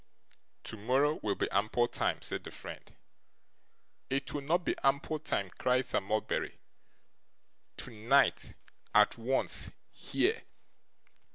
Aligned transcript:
'Tomorrow 0.63 1.19
will 1.21 1.35
be 1.35 1.47
ample 1.51 1.87
time,' 1.87 2.23
said 2.23 2.43
the 2.43 2.49
friend. 2.49 2.95
'It 4.09 4.33
will 4.33 4.41
not 4.41 4.65
be 4.65 4.73
ample 4.81 5.19
time!' 5.19 5.51
cried 5.59 5.85
Sir 5.85 6.01
Mulberry. 6.01 6.57
'Tonight, 7.77 8.55
at 8.95 9.15
once, 9.19 9.69
here! 9.91 10.41